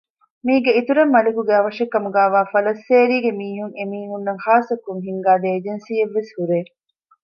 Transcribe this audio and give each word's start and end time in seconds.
މީގެ 0.45 0.71
އިތުރަށް 0.75 1.13
މަލިކުގެ 1.15 1.53
އަވަށެއްކަމުގައިވާ 1.55 2.39
ފަލައްސޭރީގެ 2.51 3.31
މީހުން 3.39 3.75
އެމީހުންނަށް 3.77 4.41
ޚާއްސަކޮށް 4.45 5.03
ހިންގާ 5.07 5.33
ދެ 5.43 5.49
އެޖެންސީއެއްވެސް 5.53 6.31
ހުރޭ 6.37 6.57